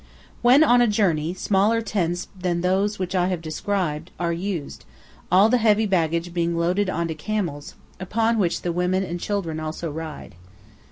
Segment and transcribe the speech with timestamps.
[0.41, 4.83] When on a journey smaller tents than those which I have described are used,
[5.31, 9.59] all the heavy baggage being loaded on to camels, upon which the women and children
[9.59, 10.33] also ride.